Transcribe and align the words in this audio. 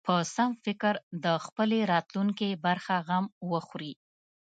په 0.07 0.15
سم 0.35 0.51
فکر 0.65 0.93
د 1.25 1.25
خپلې 1.45 1.79
راتلونکې 1.93 2.49
برخه 2.65 2.95
غم 3.07 3.25
وخوري. 3.51 3.93